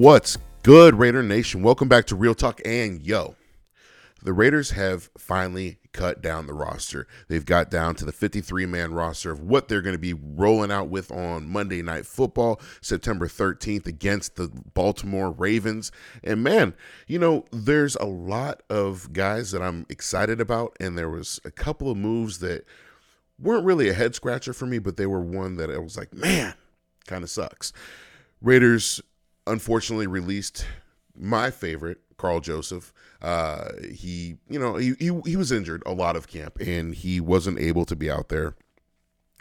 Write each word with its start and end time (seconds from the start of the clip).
What's 0.00 0.38
good, 0.62 0.94
Raider 0.94 1.22
Nation? 1.22 1.62
Welcome 1.62 1.86
back 1.86 2.06
to 2.06 2.16
Real 2.16 2.34
Talk 2.34 2.62
and 2.64 3.02
Yo. 3.02 3.36
The 4.22 4.32
Raiders 4.32 4.70
have 4.70 5.10
finally 5.18 5.76
cut 5.92 6.22
down 6.22 6.46
the 6.46 6.54
roster. 6.54 7.06
They've 7.28 7.44
got 7.44 7.70
down 7.70 7.96
to 7.96 8.06
the 8.06 8.10
53 8.10 8.64
man 8.64 8.94
roster 8.94 9.30
of 9.30 9.40
what 9.40 9.68
they're 9.68 9.82
going 9.82 9.94
to 9.94 9.98
be 9.98 10.14
rolling 10.14 10.72
out 10.72 10.88
with 10.88 11.12
on 11.12 11.50
Monday 11.50 11.82
Night 11.82 12.06
Football, 12.06 12.62
September 12.80 13.28
13th, 13.28 13.86
against 13.86 14.36
the 14.36 14.48
Baltimore 14.72 15.32
Ravens. 15.32 15.92
And 16.24 16.42
man, 16.42 16.72
you 17.06 17.18
know, 17.18 17.44
there's 17.52 17.96
a 17.96 18.06
lot 18.06 18.62
of 18.70 19.12
guys 19.12 19.50
that 19.50 19.60
I'm 19.60 19.84
excited 19.90 20.40
about, 20.40 20.78
and 20.80 20.96
there 20.96 21.10
was 21.10 21.40
a 21.44 21.50
couple 21.50 21.90
of 21.90 21.98
moves 21.98 22.38
that 22.38 22.64
weren't 23.38 23.66
really 23.66 23.90
a 23.90 23.94
head 23.94 24.14
scratcher 24.14 24.54
for 24.54 24.64
me, 24.64 24.78
but 24.78 24.96
they 24.96 25.04
were 25.04 25.20
one 25.20 25.56
that 25.56 25.70
I 25.70 25.76
was 25.76 25.98
like, 25.98 26.14
man, 26.14 26.54
kind 27.06 27.22
of 27.22 27.28
sucks. 27.28 27.74
Raiders 28.40 29.02
unfortunately 29.46 30.06
released 30.06 30.66
my 31.16 31.50
favorite, 31.50 31.98
Karl 32.16 32.40
Joseph. 32.40 32.92
Uh, 33.20 33.72
he, 33.92 34.36
you 34.48 34.58
know, 34.58 34.76
he, 34.76 34.94
he 34.98 35.10
he 35.24 35.36
was 35.36 35.52
injured 35.52 35.82
a 35.86 35.92
lot 35.92 36.16
of 36.16 36.28
camp, 36.28 36.58
and 36.60 36.94
he 36.94 37.20
wasn't 37.20 37.58
able 37.58 37.84
to 37.84 37.96
be 37.96 38.10
out 38.10 38.28
there. 38.28 38.54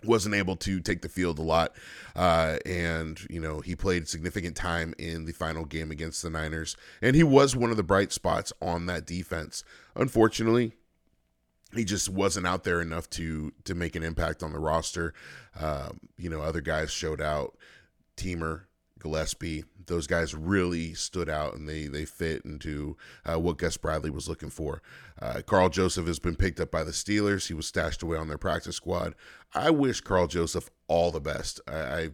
Wasn't 0.05 0.34
able 0.34 0.55
to 0.58 0.80
take 0.80 1.02
the 1.02 1.09
field 1.09 1.39
a 1.39 1.41
lot, 1.41 1.73
uh, 2.16 2.58
and 2.66 3.20
you 3.30 3.39
know 3.39 3.59
he 3.59 3.75
played 3.75 4.08
significant 4.08 4.55
time 4.55 4.94
in 4.97 5.25
the 5.25 5.33
final 5.33 5.66
game 5.66 5.92
against 5.92 6.22
the 6.22 6.30
Niners, 6.30 6.77
and 7.02 7.17
he 7.17 7.23
was 7.23 7.53
one 7.53 7.70
of 7.70 7.75
the 7.75 7.83
bright 7.83 8.14
spots 8.14 8.53
on 8.61 8.86
that 8.86 9.05
defense. 9.05 9.61
Unfortunately, 9.95 10.73
he 11.75 11.83
just 11.83 12.08
wasn't 12.08 12.47
out 12.47 12.64
there 12.64 12.81
enough 12.81 13.09
to 13.11 13.52
to 13.66 13.75
make 13.75 13.95
an 13.97 14.03
impact 14.03 14.42
on 14.42 14.53
the 14.53 14.59
roster. 14.59 15.14
Um, 15.59 16.00
you 16.17 16.30
know, 16.30 16.42
other 16.42 16.61
guys 16.61 16.92
showed 16.92 17.20
out. 17.22 17.58
Teamer, 18.16 18.64
Gillespie, 19.00 19.64
those 19.88 20.08
guys 20.08 20.36
really 20.36 20.94
stood 20.94 21.30
out 21.30 21.55
and 21.55 21.67
they 21.67 21.88
they 21.88 22.05
fit 22.05 22.45
into 22.45 22.95
uh, 23.25 23.39
what 23.39 23.58
Gus 23.58 23.78
Bradley 23.78 24.09
was 24.09 24.30
looking 24.30 24.50
for. 24.50 24.81
Uh, 25.22 25.42
Karl 25.45 25.69
Joseph 25.69 26.08
has 26.08 26.19
been 26.19 26.36
picked 26.36 26.59
up 26.59 26.72
by 26.72 26.83
the 26.83 26.92
Steelers. 26.92 27.47
He 27.47 27.53
was 27.53 27.67
stashed 27.67 28.03
away 28.03 28.17
on 28.17 28.27
their 28.27 28.38
practice 28.38 28.75
squad. 28.75 29.16
I 29.53 29.72
wish 29.72 30.02
Karl 30.02 30.27
Joseph 30.27 30.70
all 30.88 31.11
the 31.11 31.20
best. 31.20 31.59
I, 31.67 31.73
I 31.73 32.09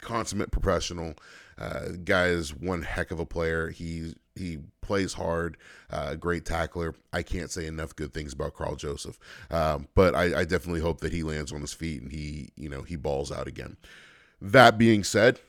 consummate 0.00 0.50
professional. 0.50 1.14
Uh, 1.56 1.90
guy 2.04 2.26
is 2.26 2.54
one 2.54 2.82
heck 2.82 3.10
of 3.10 3.20
a 3.20 3.26
player. 3.26 3.70
He 3.70 4.14
he 4.34 4.58
plays 4.80 5.14
hard, 5.14 5.56
uh, 5.90 6.16
great 6.16 6.44
tackler. 6.44 6.94
I 7.12 7.22
can't 7.22 7.50
say 7.50 7.66
enough 7.66 7.94
good 7.94 8.12
things 8.12 8.32
about 8.32 8.54
Karl 8.54 8.74
Joseph, 8.74 9.18
um, 9.50 9.86
but 9.94 10.14
I, 10.14 10.40
I 10.40 10.44
definitely 10.44 10.80
hope 10.80 11.00
that 11.00 11.12
he 11.12 11.22
lands 11.22 11.52
on 11.52 11.60
his 11.60 11.72
feet 11.72 12.02
and 12.02 12.10
he 12.10 12.50
you 12.56 12.68
know 12.68 12.82
he 12.82 12.96
balls 12.96 13.30
out 13.30 13.46
again. 13.46 13.76
That 14.40 14.76
being 14.76 15.04
said, 15.04 15.40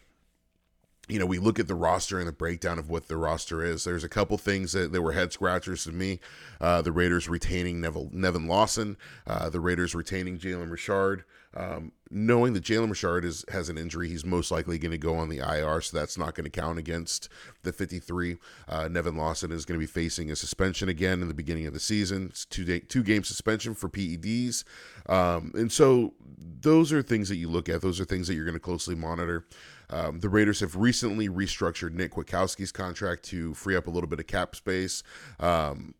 you 1.07 1.19
know, 1.19 1.25
we 1.25 1.39
look 1.39 1.59
at 1.59 1.67
the 1.67 1.75
roster 1.75 2.19
and 2.19 2.27
the 2.27 2.33
breakdown 2.33 2.79
of 2.79 2.89
what 2.89 3.07
the 3.07 3.17
roster 3.17 3.63
is. 3.63 3.83
There's 3.83 4.03
a 4.03 4.09
couple 4.09 4.37
things 4.37 4.71
that, 4.71 4.91
that 4.91 5.01
were 5.01 5.11
head 5.11 5.31
scratchers 5.31 5.83
to 5.83 5.91
me. 5.91 6.19
Uh, 6.59 6.81
the 6.81 6.91
Raiders 6.91 7.29
retaining 7.29 7.81
Neville, 7.81 8.09
Nevin 8.11 8.47
Lawson, 8.47 8.97
uh, 9.27 9.49
the 9.49 9.59
Raiders 9.59 9.93
retaining 9.93 10.37
Jalen 10.37 10.71
Richard. 10.71 11.23
Um, 11.57 11.93
knowing 12.11 12.51
that 12.53 12.63
Jalen 12.65 12.89
Richard 12.89 13.23
is 13.23 13.45
has 13.49 13.69
an 13.69 13.77
injury, 13.77 14.09
he's 14.09 14.25
most 14.25 14.51
likely 14.51 14.77
going 14.77 14.91
to 14.91 14.97
go 14.97 15.15
on 15.15 15.29
the 15.29 15.37
IR, 15.37 15.79
so 15.79 15.97
that's 15.97 16.17
not 16.17 16.35
going 16.35 16.43
to 16.43 16.49
count 16.49 16.77
against 16.77 17.29
the 17.63 17.71
53. 17.71 18.37
Uh, 18.67 18.89
Nevin 18.89 19.15
Lawson 19.15 19.53
is 19.53 19.63
going 19.63 19.79
to 19.79 19.83
be 19.83 19.89
facing 19.89 20.29
a 20.29 20.35
suspension 20.35 20.89
again 20.89 21.21
in 21.21 21.29
the 21.29 21.33
beginning 21.33 21.65
of 21.65 21.73
the 21.73 21.79
season. 21.79 22.27
It's 22.29 22.43
two 22.43 22.65
day, 22.65 22.79
two 22.79 23.03
game 23.03 23.23
suspension 23.23 23.73
for 23.73 23.87
PEDs, 23.87 24.65
um, 25.07 25.53
and 25.55 25.71
so 25.71 26.13
those 26.37 26.91
are 26.91 27.01
things 27.01 27.29
that 27.29 27.37
you 27.37 27.49
look 27.49 27.69
at. 27.69 27.81
Those 27.81 28.01
are 28.01 28.05
things 28.05 28.27
that 28.27 28.35
you're 28.35 28.43
going 28.43 28.53
to 28.55 28.59
closely 28.59 28.95
monitor. 28.95 29.45
Um, 29.89 30.19
the 30.19 30.29
Raiders 30.29 30.59
have 30.59 30.75
recently 30.75 31.29
restructured 31.29 31.93
Nick 31.93 32.13
Kwiatkowski's 32.13 32.71
contract 32.71 33.23
to 33.25 33.53
free 33.53 33.75
up 33.75 33.87
a 33.87 33.89
little 33.89 34.09
bit 34.09 34.19
of 34.19 34.27
cap 34.27 34.55
space. 34.55 35.03
Um, 35.39 35.95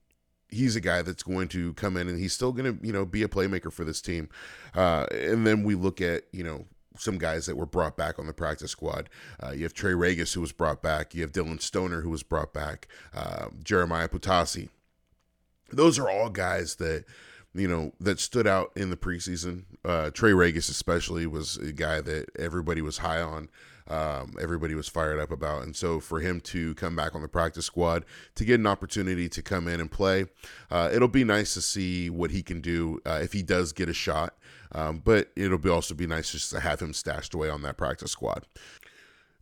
he's 0.49 0.75
a 0.75 0.81
guy 0.81 1.01
that's 1.01 1.23
going 1.23 1.47
to 1.49 1.73
come 1.73 1.97
in 1.97 2.07
and 2.07 2.19
he's 2.19 2.33
still 2.33 2.51
going 2.51 2.77
to, 2.77 2.85
you 2.85 2.93
know, 2.93 3.05
be 3.05 3.23
a 3.23 3.27
playmaker 3.27 3.71
for 3.71 3.83
this 3.83 4.01
team. 4.01 4.29
Uh, 4.73 5.05
and 5.11 5.45
then 5.45 5.63
we 5.63 5.75
look 5.75 6.01
at, 6.01 6.23
you 6.31 6.43
know, 6.43 6.65
some 6.97 7.17
guys 7.17 7.45
that 7.45 7.57
were 7.57 7.65
brought 7.65 7.97
back 7.97 8.19
on 8.19 8.27
the 8.27 8.33
practice 8.33 8.71
squad. 8.71 9.09
Uh, 9.41 9.51
you 9.51 9.63
have 9.63 9.73
Trey 9.73 9.91
Ragas, 9.91 10.33
who 10.33 10.41
was 10.41 10.51
brought 10.51 10.81
back. 10.81 11.13
You 11.13 11.21
have 11.23 11.31
Dillon 11.31 11.59
Stoner, 11.59 12.01
who 12.01 12.09
was 12.09 12.23
brought 12.23 12.53
back. 12.53 12.87
Uh, 13.13 13.47
Jeremiah 13.63 14.07
Poutasi. 14.07 14.69
Those 15.71 15.99
are 15.99 16.09
all 16.09 16.29
guys 16.29 16.75
that 16.75 17.05
you 17.55 17.67
know 17.67 17.93
that 17.99 18.19
stood 18.19 18.45
out 18.45 18.71
in 18.75 18.89
the 18.89 18.97
preseason. 18.97 19.63
Uh, 19.83 20.11
Trey 20.11 20.31
Ragas 20.31 20.69
especially, 20.69 21.25
was 21.25 21.57
a 21.57 21.71
guy 21.71 22.01
that 22.01 22.29
everybody 22.37 22.81
was 22.81 22.99
high 22.99 23.21
on 23.21 23.49
um, 23.87 24.35
everybody 24.41 24.73
was 24.73 24.87
fired 24.87 25.19
up 25.19 25.31
about. 25.31 25.63
And 25.63 25.75
so 25.75 25.99
for 25.99 26.19
him 26.19 26.41
to 26.41 26.73
come 26.75 26.95
back 26.95 27.13
on 27.15 27.21
the 27.21 27.27
practice 27.27 27.65
squad, 27.65 28.05
to 28.35 28.45
get 28.45 28.59
an 28.59 28.67
opportunity 28.67 29.29
to 29.29 29.41
come 29.41 29.67
in 29.67 29.79
and 29.79 29.91
play, 29.91 30.25
uh, 30.71 30.89
it'll 30.91 31.07
be 31.07 31.23
nice 31.23 31.53
to 31.53 31.61
see 31.61 32.09
what 32.09 32.31
he 32.31 32.41
can 32.41 32.61
do 32.61 32.99
uh, 33.05 33.19
if 33.21 33.33
he 33.33 33.43
does 33.43 33.73
get 33.73 33.89
a 33.89 33.93
shot. 33.93 34.35
Um, 34.71 35.01
but 35.03 35.31
it'll 35.35 35.57
be 35.57 35.69
also 35.69 35.93
be 35.93 36.07
nice 36.07 36.31
just 36.31 36.49
to 36.51 36.59
have 36.59 36.81
him 36.81 36.93
stashed 36.93 37.33
away 37.33 37.49
on 37.49 37.61
that 37.61 37.77
practice 37.77 38.11
squad. 38.11 38.45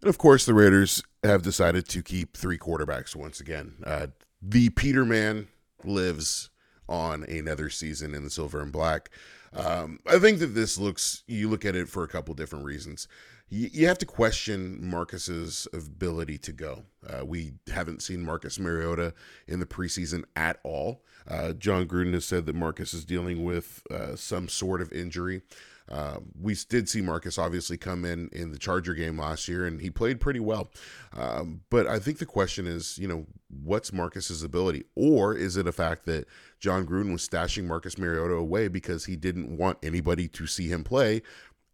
And 0.02 0.10
of 0.10 0.18
course, 0.18 0.46
the 0.46 0.54
Raiders 0.54 1.02
have 1.24 1.42
decided 1.42 1.88
to 1.90 2.04
keep 2.04 2.36
three 2.36 2.58
quarterbacks 2.58 3.16
once 3.16 3.40
again. 3.40 3.76
Uh, 3.86 4.08
the 4.42 4.70
Peterman 4.70 5.48
lives 5.86 6.50
on 6.88 7.24
another 7.24 7.70
season 7.70 8.14
in 8.14 8.24
the 8.24 8.30
silver 8.30 8.62
and 8.62 8.72
black. 8.72 9.10
Um, 9.54 10.00
I 10.08 10.18
think 10.20 10.40
that 10.40 10.48
this 10.48 10.78
looks, 10.78 11.24
you 11.28 11.50
look 11.50 11.64
at 11.64 11.76
it 11.76 11.88
for 11.88 12.04
a 12.04 12.08
couple 12.08 12.34
different 12.34 12.66
reasons 12.66 13.08
you, 13.54 13.88
have 13.88 14.00
to 14.00 14.06
question 14.06 14.80
Marcus's 14.82 15.68
ability 15.74 16.38
to 16.40 16.52
go. 16.52 16.84
Uh, 17.08 17.24
we 17.26 17.54
haven't 17.72 18.02
seen 18.02 18.26
Marcus 18.26 18.58
Mariota 18.58 19.14
in 19.48 19.60
the 19.60 19.66
preseason 19.66 20.24
at 20.36 20.60
all. 20.64 21.04
Uh, 21.28 21.54
Jon 21.54 21.88
Gruden 21.88 22.14
has 22.14 22.26
said 22.26 22.46
that 22.48 22.56
Marcus 22.56 22.94
is 22.94 23.06
dealing 23.06 23.44
with 23.44 23.84
uh, 23.92 24.16
some 24.16 24.50
sort 24.50 24.82
of 24.82 24.92
injury. 24.92 25.42
Uh, 25.90 26.18
we 26.40 26.56
did 26.70 26.88
see 26.88 27.02
Marcus 27.02 27.38
obviously 27.38 27.78
come 27.78 28.06
in 28.06 28.30
in 28.32 28.52
the 28.52 28.58
Charger 28.58 28.94
game 28.94 29.18
last 29.18 29.48
year, 29.48 29.66
and 29.66 29.82
he 29.82 29.90
played 29.90 30.20
pretty 30.20 30.40
well. 30.40 30.70
Um, 31.16 31.62
but 31.70 31.88
I 31.88 32.00
think 32.00 32.20
the 32.20 32.26
question 32.26 32.66
is, 32.68 32.98
you 32.98 33.08
know, 33.08 33.26
what's 33.64 33.94
Marcus's 33.94 34.44
ability, 34.44 34.86
or 34.96 35.36
is 35.36 35.58
it 35.58 35.68
a 35.68 35.72
fact 35.72 36.06
that 36.06 36.26
Jon 36.60 36.86
Gruden 36.86 37.12
was 37.12 37.28
stashing 37.28 37.66
Marcus 37.66 37.98
Mariota 37.98 38.36
away 38.36 38.68
because 38.68 39.06
he 39.06 39.16
didn't 39.16 39.58
want 39.58 39.78
anybody 39.84 40.28
to 40.30 40.48
see 40.48 40.70
him 40.70 40.84
play 40.84 41.22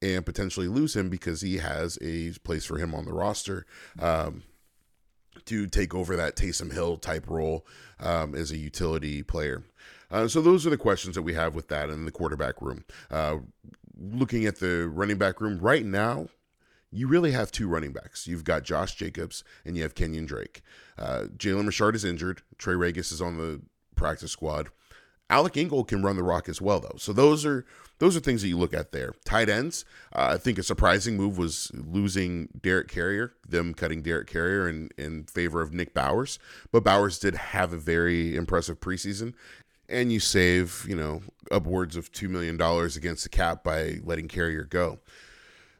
and 0.01 0.25
potentially 0.25 0.67
lose 0.67 0.95
him 0.95 1.09
because 1.09 1.41
he 1.41 1.57
has 1.57 1.97
a 2.01 2.31
place 2.43 2.65
for 2.65 2.77
him 2.77 2.95
on 2.95 3.05
the 3.05 3.13
roster 3.13 3.65
um, 3.99 4.43
to 5.45 5.67
take 5.67 5.93
over 5.93 6.15
that 6.15 6.35
Taysom 6.35 6.73
Hill 6.73 6.97
type 6.97 7.29
role 7.29 7.65
um, 7.99 8.33
as 8.33 8.51
a 8.51 8.57
utility 8.57 9.23
player. 9.23 9.63
Uh, 10.11 10.27
so 10.27 10.41
those 10.41 10.65
are 10.65 10.71
the 10.71 10.77
questions 10.77 11.15
that 11.15 11.21
we 11.21 11.33
have 11.33 11.53
with 11.53 11.67
that 11.67 11.89
in 11.89 12.05
the 12.05 12.11
quarterback 12.11 12.61
room. 12.61 12.83
Uh, 13.11 13.37
looking 13.99 14.45
at 14.45 14.59
the 14.59 14.87
running 14.87 15.17
back 15.17 15.41
room 15.41 15.59
right 15.59 15.85
now, 15.85 16.27
you 16.91 17.07
really 17.07 17.31
have 17.31 17.51
two 17.51 17.67
running 17.67 17.93
backs. 17.93 18.27
You've 18.27 18.43
got 18.43 18.63
Josh 18.63 18.95
Jacobs 18.95 19.43
and 19.65 19.77
you 19.77 19.83
have 19.83 19.93
Kenyan 19.93 20.25
Drake. 20.25 20.61
Uh, 20.97 21.25
Jalen 21.37 21.67
Richard 21.67 21.95
is 21.95 22.05
injured. 22.05 22.41
Trey 22.57 22.73
Ragas 22.73 23.11
is 23.11 23.21
on 23.21 23.37
the 23.37 23.61
practice 23.95 24.31
squad. 24.31 24.69
Alec 25.29 25.57
Ingold 25.57 25.87
can 25.87 26.01
run 26.01 26.15
the 26.15 26.23
rock 26.23 26.49
as 26.49 26.59
well, 26.59 26.79
though. 26.79 26.95
So 26.97 27.13
those 27.13 27.45
are 27.45 27.63
those 27.99 28.17
are 28.17 28.19
things 28.19 28.41
that 28.41 28.47
you 28.47 28.57
look 28.57 28.73
at 28.73 28.91
there. 28.91 29.13
Tight 29.25 29.49
ends, 29.49 29.85
uh, 30.13 30.29
I 30.31 30.37
think 30.37 30.57
a 30.57 30.63
surprising 30.63 31.17
move 31.17 31.37
was 31.37 31.69
losing 31.73 32.47
Derek 32.59 32.87
Carrier, 32.87 33.33
them 33.47 33.73
cutting 33.73 34.01
Derek 34.01 34.27
Carrier 34.27 34.67
in, 34.67 34.89
in 34.97 35.25
favor 35.25 35.61
of 35.61 35.73
Nick 35.73 35.93
Bowers. 35.93 36.39
But 36.71 36.83
Bowers 36.83 37.19
did 37.19 37.35
have 37.35 37.73
a 37.73 37.77
very 37.77 38.35
impressive 38.35 38.79
preseason. 38.79 39.33
And 39.89 40.11
you 40.11 40.19
save, 40.19 40.85
you 40.87 40.95
know, 40.95 41.21
upwards 41.51 41.95
of 41.95 42.11
$2 42.11 42.29
million 42.29 42.61
against 42.95 43.23
the 43.23 43.29
cap 43.29 43.63
by 43.63 43.99
letting 44.03 44.27
Carrier 44.27 44.63
go. 44.63 44.99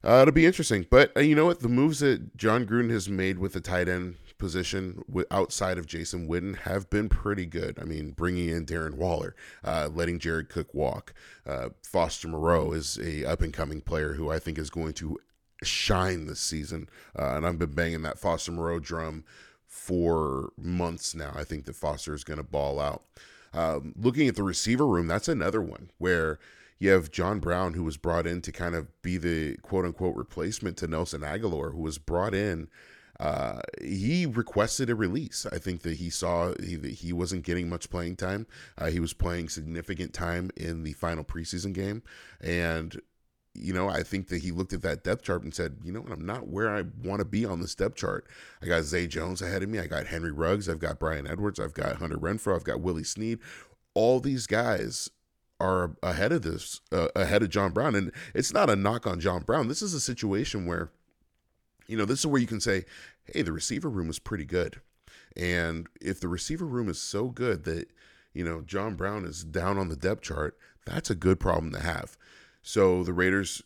Uh, 0.03 0.19
it'll 0.21 0.33
be 0.33 0.45
interesting. 0.45 0.85
But 0.89 1.15
uh, 1.15 1.21
you 1.21 1.35
know 1.35 1.45
what? 1.45 1.59
The 1.59 1.69
moves 1.69 1.99
that 1.99 2.35
Jon 2.35 2.65
Gruden 2.65 2.89
has 2.89 3.09
made 3.09 3.37
with 3.37 3.53
the 3.53 3.61
tight 3.61 3.87
end 3.87 4.15
position 4.39 5.03
outside 5.29 5.77
of 5.77 5.85
Jason 5.85 6.27
Witten 6.27 6.57
have 6.59 6.89
been 6.89 7.09
pretty 7.09 7.45
good. 7.45 7.77
I 7.79 7.83
mean, 7.83 8.11
bringing 8.11 8.49
in 8.49 8.65
Darren 8.65 8.95
Waller, 8.95 9.35
uh, 9.63 9.89
letting 9.93 10.17
Jared 10.17 10.49
Cook 10.49 10.73
walk. 10.73 11.13
Uh, 11.45 11.69
Foster 11.83 12.27
Moreau 12.27 12.71
is 12.71 12.97
a 12.97 13.25
up 13.25 13.41
and 13.41 13.53
coming 13.53 13.81
player 13.81 14.13
who 14.13 14.31
I 14.31 14.39
think 14.39 14.57
is 14.57 14.69
going 14.69 14.93
to 14.93 15.19
shine 15.63 16.25
this 16.25 16.39
season, 16.39 16.89
uh, 17.17 17.33
and 17.35 17.45
I've 17.45 17.59
been 17.59 17.73
banging 17.73 18.01
that 18.03 18.17
Foster 18.17 18.53
Moreau 18.53 18.79
drum 18.79 19.25
for 19.67 20.53
months 20.57 21.13
now. 21.13 21.33
I 21.35 21.43
think 21.43 21.65
that 21.65 21.75
Foster 21.75 22.13
is 22.13 22.23
going 22.23 22.37
to 22.37 22.43
ball 22.43 22.79
out. 22.79 23.03
Um, 23.53 23.93
looking 23.97 24.27
at 24.27 24.35
the 24.35 24.43
receiver 24.43 24.85
room, 24.85 25.07
that's 25.07 25.27
another 25.27 25.61
one 25.61 25.91
where 25.97 26.39
you 26.77 26.91
have 26.91 27.11
John 27.11 27.39
Brown, 27.39 27.73
who 27.73 27.83
was 27.83 27.97
brought 27.97 28.25
in 28.25 28.41
to 28.41 28.51
kind 28.51 28.75
of 28.75 29.01
be 29.01 29.17
the 29.17 29.57
quote 29.57 29.85
unquote 29.85 30.15
replacement 30.15 30.77
to 30.77 30.87
Nelson 30.87 31.21
Agholor, 31.21 31.73
who 31.73 31.81
was 31.81 31.97
brought 31.97 32.33
in 32.33 32.69
uh, 33.19 33.59
he 33.81 34.25
requested 34.25 34.89
a 34.89 34.95
release. 34.95 35.45
I 35.51 35.57
think 35.57 35.81
that 35.81 35.97
he 35.97 36.09
saw 36.09 36.53
he, 36.63 36.75
that 36.77 36.91
he 36.91 37.11
wasn't 37.11 37.43
getting 37.43 37.67
much 37.67 37.89
playing 37.89 38.15
time. 38.15 38.47
Uh, 38.77 38.89
he 38.89 39.01
was 39.01 39.11
playing 39.13 39.49
significant 39.49 40.13
time 40.13 40.51
in 40.55 40.83
the 40.83 40.93
final 40.93 41.25
preseason 41.25 41.73
game, 41.73 42.01
and 42.39 42.99
you 43.55 43.73
know, 43.73 43.89
I 43.89 44.03
think 44.03 44.27
that 44.27 44.41
he 44.41 44.51
looked 44.51 44.73
at 44.73 44.81
that 44.83 45.03
depth 45.03 45.23
chart 45.23 45.43
and 45.43 45.53
said, 45.53 45.77
you 45.83 45.91
know 45.91 46.01
what, 46.01 46.11
I'm 46.11 46.25
not 46.25 46.47
where 46.47 46.73
I 46.73 46.83
want 47.03 47.19
to 47.19 47.25
be 47.25 47.45
on 47.45 47.59
this 47.59 47.75
depth 47.75 47.95
chart. 47.95 48.27
I 48.61 48.67
got 48.67 48.83
Zay 48.83 49.07
Jones 49.07 49.41
ahead 49.41 49.63
of 49.63 49.69
me. 49.69 49.79
I 49.79 49.87
got 49.87 50.07
Henry 50.07 50.31
Ruggs. 50.31 50.69
I've 50.69 50.79
got 50.79 50.99
Bryan 50.99 51.27
Edwards. 51.27 51.59
I've 51.59 51.73
got 51.73 51.97
Hunter 51.97 52.17
Renfrow. 52.17 52.55
I've 52.55 52.63
got 52.63 52.81
Willie 52.81 53.03
Snead. 53.03 53.39
All 53.93 54.19
these 54.19 54.47
guys 54.47 55.09
are 55.59 55.95
ahead 56.01 56.31
of 56.31 56.43
this, 56.43 56.79
uh, 56.91 57.09
ahead 57.15 57.43
of 57.43 57.49
John 57.49 57.71
Brown. 57.71 57.95
And 57.95 58.11
it's 58.33 58.53
not 58.53 58.69
a 58.69 58.75
knock 58.75 59.05
on 59.05 59.19
John 59.19 59.41
Brown. 59.41 59.67
This 59.67 59.81
is 59.81 59.93
a 59.93 59.99
situation 59.99 60.65
where, 60.65 60.91
you 61.87 61.97
know, 61.97 62.05
this 62.05 62.19
is 62.19 62.27
where 62.27 62.39
you 62.39 62.47
can 62.47 62.61
say, 62.61 62.85
hey, 63.25 63.41
the 63.41 63.51
receiver 63.51 63.89
room 63.89 64.09
is 64.09 64.19
pretty 64.19 64.45
good. 64.45 64.79
And 65.35 65.87
if 65.99 66.19
the 66.19 66.27
receiver 66.27 66.65
room 66.65 66.87
is 66.87 67.01
so 67.01 67.27
good 67.27 67.63
that, 67.65 67.89
you 68.33 68.43
know, 68.43 68.61
John 68.61 68.95
Brown 68.95 69.25
is 69.25 69.43
down 69.43 69.77
on 69.77 69.89
the 69.89 69.95
depth 69.95 70.21
chart, 70.21 70.57
that's 70.85 71.09
a 71.09 71.15
good 71.15 71.39
problem 71.39 71.71
to 71.73 71.79
have. 71.79 72.17
So 72.61 73.03
the 73.03 73.13
Raiders 73.13 73.61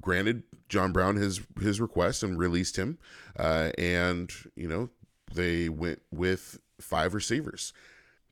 granted 0.00 0.42
John 0.68 0.92
Brown 0.92 1.16
his 1.16 1.40
his 1.60 1.80
request 1.80 2.22
and 2.22 2.38
released 2.38 2.76
him, 2.76 2.98
uh, 3.38 3.70
and 3.78 4.30
you 4.56 4.68
know 4.68 4.90
they 5.32 5.68
went 5.68 6.02
with 6.10 6.58
five 6.80 7.14
receivers. 7.14 7.72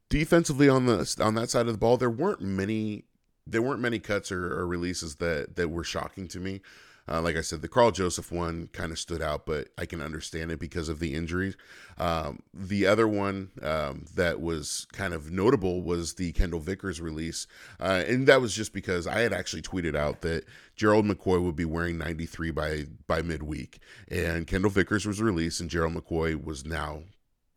Defensively 0.08 0.68
on 0.68 0.86
the 0.86 1.16
on 1.20 1.34
that 1.34 1.50
side 1.50 1.66
of 1.66 1.72
the 1.72 1.78
ball, 1.78 1.96
there 1.96 2.10
weren't 2.10 2.40
many 2.40 3.04
there 3.46 3.62
weren't 3.62 3.80
many 3.80 3.98
cuts 3.98 4.30
or, 4.30 4.58
or 4.58 4.66
releases 4.66 5.16
that 5.16 5.56
that 5.56 5.68
were 5.68 5.84
shocking 5.84 6.28
to 6.28 6.40
me. 6.40 6.60
Uh, 7.08 7.22
like 7.22 7.36
I 7.36 7.40
said, 7.40 7.62
the 7.62 7.68
Karl 7.68 7.90
Joseph 7.90 8.30
one 8.30 8.68
kind 8.72 8.92
of 8.92 8.98
stood 8.98 9.22
out, 9.22 9.46
but 9.46 9.68
I 9.78 9.86
can 9.86 10.02
understand 10.02 10.50
it 10.50 10.58
because 10.58 10.88
of 10.88 10.98
the 10.98 11.14
injuries. 11.14 11.56
Um, 11.96 12.40
the 12.52 12.86
other 12.86 13.08
one 13.08 13.50
um, 13.62 14.04
that 14.14 14.40
was 14.40 14.86
kind 14.92 15.14
of 15.14 15.30
notable 15.30 15.82
was 15.82 16.14
the 16.14 16.32
Kendall 16.32 16.60
Vickers 16.60 17.00
release, 17.00 17.46
uh, 17.80 18.04
and 18.06 18.26
that 18.26 18.40
was 18.40 18.54
just 18.54 18.72
because 18.72 19.06
I 19.06 19.20
had 19.20 19.32
actually 19.32 19.62
tweeted 19.62 19.96
out 19.96 20.20
that 20.20 20.44
Gerald 20.76 21.06
McCoy 21.06 21.42
would 21.42 21.56
be 21.56 21.64
wearing 21.64 21.98
93 21.98 22.50
by 22.50 22.84
by 23.06 23.22
midweek, 23.22 23.80
and 24.08 24.46
Kendall 24.46 24.70
Vickers 24.70 25.06
was 25.06 25.22
released, 25.22 25.60
and 25.60 25.70
Gerald 25.70 25.94
McCoy 25.94 26.42
was 26.42 26.64
now 26.64 27.02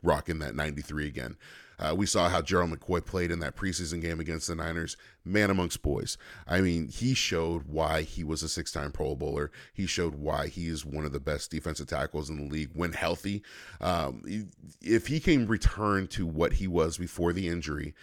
rocking 0.01 0.39
that 0.39 0.56
93 0.56 1.07
again. 1.07 1.38
Uh, 1.81 1.95
we 1.95 2.06
saw 2.06 2.30
how 2.30 2.42
Gerald 2.42 2.69
McCoy 2.69 3.03
played 3.03 3.31
in 3.31 3.39
that 3.39 3.56
preseason 3.56 4.01
game 4.01 4.19
against 4.19 4.48
the 4.48 4.56
Niners, 4.56 4.95
man 5.25 5.50
amongst 5.50 5.81
boys. 5.81 6.15
I 6.48 6.62
mean, 6.62 6.88
he 6.88 7.15
showed 7.15 7.63
why 7.63 8.03
he 8.03 8.24
was 8.24 8.44
a 8.44 8.50
six 8.50 8.71
time 8.71 8.92
Pro 8.92 9.15
Bowler. 9.15 9.51
He 9.74 9.88
showed 9.88 10.13
why 10.15 10.48
he 10.48 10.68
is 10.68 10.86
one 10.86 11.06
of 11.06 11.12
the 11.12 11.19
best 11.19 11.50
defensive 11.50 11.88
tackles 11.88 12.30
in 12.30 12.38
the 12.38 12.51
league 12.53 12.69
when 12.75 12.94
healthy. 12.94 13.42
Um, 13.80 14.48
if 14.80 15.07
he 15.07 15.19
can 15.19 15.48
return 15.48 16.07
to 16.09 16.27
what 16.27 16.53
he 16.53 16.68
was 16.68 17.00
before 17.00 17.33
the 17.33 17.48
injury, 17.48 17.95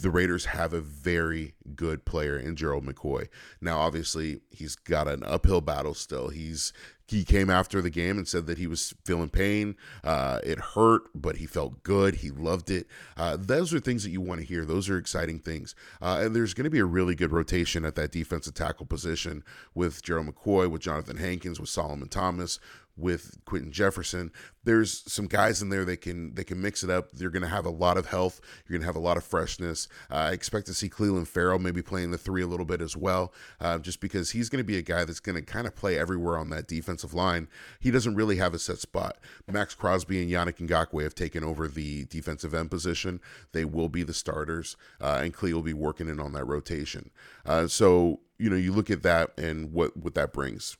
the 0.00 0.10
Raiders 0.10 0.46
have 0.46 0.72
a 0.72 0.80
very 0.80 1.54
good 1.74 2.04
player 2.04 2.36
in 2.38 2.56
Gerald 2.56 2.84
McCoy. 2.84 3.28
Now, 3.60 3.80
obviously, 3.80 4.40
he's 4.50 4.76
got 4.76 5.08
an 5.08 5.22
uphill 5.24 5.60
battle 5.60 5.94
still. 5.94 6.28
He's 6.28 6.72
he 7.08 7.24
came 7.24 7.48
after 7.48 7.80
the 7.80 7.90
game 7.90 8.18
and 8.18 8.28
said 8.28 8.46
that 8.46 8.58
he 8.58 8.66
was 8.66 8.94
feeling 9.04 9.30
pain. 9.30 9.76
Uh, 10.04 10.40
it 10.44 10.58
hurt, 10.58 11.04
but 11.14 11.36
he 11.36 11.46
felt 11.46 11.82
good. 11.82 12.16
He 12.16 12.30
loved 12.30 12.70
it. 12.70 12.86
Uh, 13.16 13.38
those 13.40 13.72
are 13.72 13.80
things 13.80 14.04
that 14.04 14.10
you 14.10 14.20
want 14.20 14.40
to 14.40 14.46
hear. 14.46 14.66
Those 14.66 14.90
are 14.90 14.98
exciting 14.98 15.38
things. 15.38 15.74
Uh, 16.02 16.20
and 16.22 16.36
there's 16.36 16.52
going 16.52 16.64
to 16.64 16.70
be 16.70 16.78
a 16.78 16.84
really 16.84 17.14
good 17.14 17.32
rotation 17.32 17.86
at 17.86 17.94
that 17.94 18.12
defensive 18.12 18.52
tackle 18.52 18.84
position 18.84 19.42
with 19.74 20.02
Gerald 20.02 20.26
McCoy, 20.26 20.70
with 20.70 20.82
Johnathan 20.82 21.18
Hankins, 21.18 21.58
with 21.58 21.70
Solomon 21.70 22.08
Thomas, 22.08 22.60
with 22.98 23.38
Quinton 23.44 23.72
Jefferson. 23.72 24.32
There's 24.64 25.10
some 25.10 25.26
guys 25.26 25.62
in 25.62 25.70
there 25.70 25.84
that 25.84 26.02
can 26.02 26.34
they 26.34 26.44
can 26.44 26.60
mix 26.60 26.82
it 26.82 26.90
up. 26.90 27.08
You're 27.16 27.30
going 27.30 27.42
to 27.42 27.48
have 27.48 27.64
a 27.64 27.70
lot 27.70 27.96
of 27.96 28.06
health. 28.06 28.40
You're 28.66 28.76
going 28.76 28.82
to 28.82 28.86
have 28.86 28.96
a 28.96 29.06
lot 29.06 29.16
of 29.16 29.24
freshness. 29.24 29.88
Uh, 30.10 30.16
I 30.16 30.32
expect 30.32 30.66
to 30.66 30.74
see 30.74 30.90
Clelin 30.90 31.26
Ferrell 31.26 31.58
maybe 31.58 31.80
playing 31.80 32.10
the 32.10 32.18
three 32.18 32.42
a 32.42 32.46
little 32.46 32.66
bit 32.66 32.80
as 32.80 32.96
well, 32.96 33.32
uh, 33.60 33.78
just 33.78 34.00
because 34.00 34.32
he's 34.32 34.48
going 34.48 34.62
to 34.62 34.66
be 34.66 34.76
a 34.76 34.82
guy 34.82 35.04
that's 35.04 35.20
going 35.20 35.36
to 35.36 35.42
kind 35.42 35.66
of 35.66 35.74
play 35.74 35.98
everywhere 35.98 36.36
on 36.36 36.50
that 36.50 36.66
defensive 36.66 37.14
line. 37.14 37.48
He 37.80 37.90
doesn't 37.90 38.14
really 38.14 38.36
have 38.36 38.52
a 38.52 38.58
set 38.58 38.78
spot. 38.78 39.16
Maxx 39.50 39.74
Crosby 39.74 40.20
and 40.20 40.30
Yannick 40.30 40.58
Ngakoue 40.66 41.04
have 41.04 41.14
taken 41.14 41.44
over 41.44 41.68
the 41.68 42.04
defensive 42.06 42.52
end 42.52 42.70
position. 42.70 43.20
They 43.52 43.64
will 43.64 43.88
be 43.88 44.02
the 44.02 44.14
starters, 44.14 44.76
uh, 45.00 45.20
and 45.22 45.34
Klee 45.34 45.52
will 45.52 45.62
be 45.62 45.72
working 45.72 46.08
in 46.08 46.20
on 46.20 46.32
that 46.32 46.44
rotation. 46.44 47.10
Uh, 47.46 47.68
so 47.68 48.20
you 48.38 48.50
know 48.50 48.56
you 48.56 48.72
look 48.72 48.90
at 48.90 49.02
that 49.02 49.38
and 49.38 49.72
what 49.72 49.96
what 49.96 50.14
that 50.14 50.32
brings. 50.32 50.76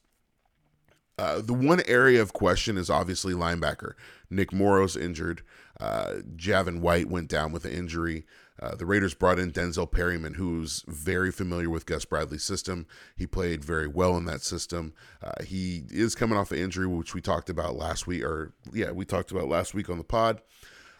Uh, 1.18 1.40
the 1.40 1.52
one 1.52 1.82
area 1.86 2.22
of 2.22 2.32
question 2.32 2.78
is 2.78 2.88
obviously 2.88 3.34
linebacker. 3.34 3.94
Nick 4.30 4.52
Morrow's 4.52 4.96
injured. 4.96 5.42
Uh, 5.80 6.16
Javin 6.36 6.80
White 6.80 7.08
went 7.08 7.28
down 7.28 7.52
with 7.52 7.64
an 7.64 7.72
injury. 7.72 8.24
Uh, 8.60 8.74
the 8.74 8.86
Raiders 8.86 9.14
brought 9.14 9.38
in 9.38 9.52
Denzel 9.52 9.90
Perryman, 9.90 10.34
who's 10.34 10.84
very 10.88 11.30
familiar 11.30 11.70
with 11.70 11.86
Gus 11.86 12.04
Bradley's 12.04 12.42
system. 12.42 12.86
He 13.16 13.26
played 13.26 13.64
very 13.64 13.86
well 13.86 14.16
in 14.16 14.24
that 14.24 14.42
system. 14.42 14.94
Uh, 15.22 15.44
he 15.44 15.84
is 15.90 16.14
coming 16.16 16.36
off 16.36 16.50
an 16.50 16.58
injury, 16.58 16.86
which 16.86 17.14
we 17.14 17.20
talked 17.20 17.50
about 17.50 17.76
last 17.76 18.06
week, 18.06 18.24
or 18.24 18.52
yeah, 18.72 18.90
we 18.90 19.04
talked 19.04 19.30
about 19.30 19.48
last 19.48 19.74
week 19.74 19.88
on 19.88 19.98
the 19.98 20.04
pod. 20.04 20.40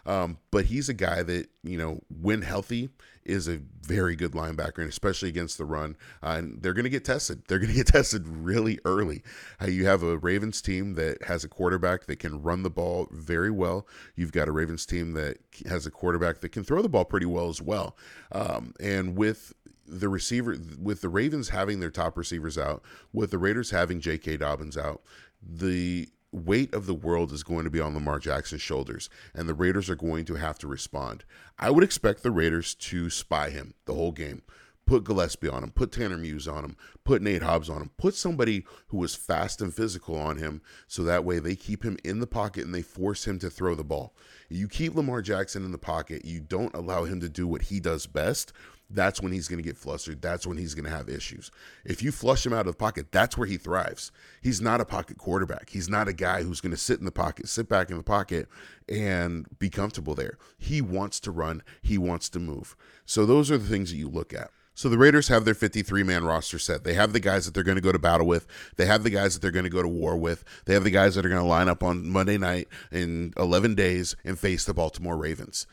Um, 0.09 0.39
but 0.51 0.65
he's 0.65 0.89
a 0.89 0.95
guy 0.95 1.23
that, 1.23 1.49
you 1.63 1.77
know, 1.77 2.01
when 2.09 2.43
healthy, 2.43 2.89
is 3.29 3.47
a 3.47 3.61
very 3.83 4.17
good 4.17 4.33
linebacker, 4.33 4.79
and 4.79 4.89
especially 4.89 5.29
against 5.29 5.59
the 5.59 5.65
run. 5.65 5.97
Uh, 6.23 6.37
and 6.39 6.63
they're 6.63 6.73
going 6.73 6.85
to 6.85 6.91
get 6.91 7.05
tested. 7.05 7.43
They're 7.47 7.59
going 7.59 7.71
to 7.73 7.77
get 7.77 7.87
tested 7.87 8.27
really 8.27 8.81
early. 8.85 9.23
Uh, 9.63 9.67
you 9.67 9.87
have 9.87 10.03
a 10.03 10.19
Ravens 10.19 10.61
team 10.63 10.95
that 10.95 11.23
has 11.25 11.45
a 11.45 11.49
quarterback 11.49 12.07
that 12.07 12.19
can 12.19 12.43
run 12.43 12.63
the 12.63 12.71
ball 12.71 13.07
very 13.13 13.51
well. 13.51 13.87
You've 14.17 14.33
got 14.33 14.49
a 14.49 14.53
Ravens 14.53 14.87
team 14.87 15.13
that 15.13 15.37
has 15.69 15.87
a 15.87 15.91
quarterback 15.91 16.41
that 16.41 16.49
can 16.51 16.65
throw 16.65 16.83
the 16.83 16.89
ball 16.89 17.05
pretty 17.05 17.27
well 17.27 17.49
as 17.49 17.61
well. 17.61 17.97
Um, 18.33 18.73
and 18.81 19.17
with 19.17 19.53
the 19.87 20.09
receiver, 20.09 20.57
with 20.81 21.03
the 21.03 21.09
Ravens 21.09 21.51
having 21.51 21.81
their 21.81 21.91
top 21.91 22.17
receivers 22.17 22.57
out, 22.57 22.83
with 23.13 23.31
the 23.31 23.39
Raiders 23.39 23.71
having 23.71 24.01
J.K. 24.01 24.39
Dobbins 24.39 24.77
out, 24.77 25.03
the 25.43 26.09
weight 26.33 26.75
of 26.75 26.87
the 26.87 26.95
world 26.95 27.33
is 27.33 27.43
going 27.43 27.65
to 27.65 27.71
be 27.71 27.81
on 27.81 27.95
Lamar 27.95 28.19
Jackson's 28.19 28.63
shoulders, 28.63 29.09
and 29.35 29.49
the 29.49 29.55
Raiders 29.55 29.89
are 29.89 29.97
going 29.97 30.25
to 30.27 30.35
have 30.35 30.59
to 30.59 30.67
respond. 30.67 31.25
I 31.59 31.71
would 31.71 31.85
expect 31.85 32.23
the 32.23 32.31
Raiders 32.31 32.75
to 32.75 33.11
spy 33.11 33.51
him 33.51 33.75
the 33.87 33.95
whole 33.95 34.13
game. 34.13 34.43
Put 34.87 35.05
Gillespie 35.05 35.49
on 35.49 35.63
him, 35.63 35.71
put 35.71 35.93
Tanner 35.93 36.17
Muse 36.17 36.49
on 36.49 36.65
him, 36.65 36.77
put 37.05 37.21
Nate 37.21 37.43
Hobbs 37.43 37.69
on 37.69 37.83
him, 37.83 37.91
put 37.99 38.15
somebody 38.15 38.65
who 38.87 39.05
is 39.05 39.15
fast 39.15 39.61
and 39.61 39.75
physical 39.75 40.17
on 40.17 40.39
him 40.39 40.63
so 40.87 41.03
that 41.03 41.27
way 41.27 41.39
they 41.39 41.57
keep 41.57 41.85
him 41.85 41.99
in 42.05 42.21
the 42.21 42.27
pocket 42.27 42.65
and 42.65 42.75
they 42.75 42.81
force 42.81 43.27
him 43.27 43.39
to 43.41 43.51
throw 43.51 43.75
the 43.75 43.85
ball. 43.85 44.15
You 44.49 44.67
keep 44.67 44.95
Lamar 44.95 45.21
Jackson 45.21 45.63
in 45.63 45.73
the 45.73 45.79
pocket, 45.79 46.25
you 46.25 46.41
don't 46.41 46.75
allow 46.75 47.05
him 47.05 47.21
to 47.21 47.29
do 47.29 47.47
what 47.47 47.63
he 47.63 47.81
does 47.81 48.07
best 48.07 48.55
that's 48.91 49.21
when 49.21 49.33
he's 49.33 49.49
going 49.49 49.63
to 49.63 49.69
get 49.69 49.77
flustered. 49.77 50.23
That's 50.23 50.47
when 50.47 50.57
he's 50.57 50.75
going 50.75 50.85
to 50.85 50.97
have 50.97 51.09
issues. 51.09 51.51
If 51.85 52.03
you 52.03 52.11
flush 52.11 52.45
him 52.47 52.53
out 52.53 52.67
of 52.67 52.73
the 52.73 52.79
pocket, 52.79 53.13
that's 53.13 53.37
where 53.37 53.47
he 53.47 53.57
thrives. 53.57 54.11
He's 54.41 54.61
not 54.61 54.81
a 54.81 54.85
pocket 54.85 55.19
quarterback. 55.19 55.71
He's 55.71 55.89
not 55.89 56.09
a 56.09 56.13
guy 56.13 56.43
who's 56.43 56.61
going 56.61 56.73
to 56.73 56.79
sit 56.79 56.99
in 56.99 57.05
the 57.05 57.13
pocket, 57.13 57.49
sit 57.49 57.69
back 57.69 57.91
in 57.91 57.97
the 57.97 58.03
pocket, 58.03 58.49
and 58.89 59.47
be 59.59 59.69
comfortable 59.69 60.15
there. 60.15 60.39
He 60.57 60.81
wants 60.81 61.21
to 61.21 61.31
run, 61.31 61.63
he 61.83 61.99
wants 61.99 62.29
to 62.31 62.39
move. 62.39 62.77
So, 63.05 63.27
those 63.27 63.51
are 63.51 63.59
the 63.59 63.69
things 63.69 63.91
that 63.91 63.97
you 63.97 64.09
look 64.09 64.33
at. 64.33 64.51
So 64.79 64.89
the 64.89 64.97
Raiders 64.97 65.27
have 65.27 65.45
their 65.45 65.55
53 65.55 66.05
man 66.05 66.23
roster 66.23 66.57
set. 66.57 66.85
They 66.85 66.95
have 66.95 67.13
the 67.13 67.19
guys 67.19 67.45
that 67.45 67.53
they're 67.53 67.65
going 67.65 67.79
to 67.79 67.83
go 67.83 67.91
to 67.91 67.99
battle 67.99 68.29
with. 68.29 68.47
They 68.77 68.87
have 68.87 69.03
the 69.03 69.11
guys 69.11 69.35
that 69.35 69.41
they're 69.43 69.51
going 69.51 69.65
to 69.65 69.71
go 69.71 69.83
to 69.83 69.89
war 69.89 70.17
with. 70.17 70.45
They 70.67 70.75
have 70.75 70.85
the 70.85 70.93
guys 70.93 71.17
that 71.17 71.27
are 71.27 71.29
going 71.29 71.43
to 71.43 71.49
line 71.49 71.69
up 71.69 71.83
on 71.83 72.09
Monday 72.09 72.39
night 72.39 72.69
in 72.93 73.33
11 73.37 73.75
days 73.75 74.15
and 74.25 74.39
face 74.39 74.65
the 74.65 74.75
Baltimore 74.75 75.17
Ravens. 75.17 75.67